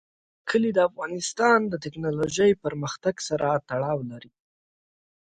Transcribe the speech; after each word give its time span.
کلي 0.49 0.71
د 0.73 0.79
افغانستان 0.89 1.59
د 1.67 1.73
تکنالوژۍ 1.85 2.51
پرمختګ 2.63 3.15
سره 3.29 3.47
تړاو 3.69 3.99
لري. 4.11 4.31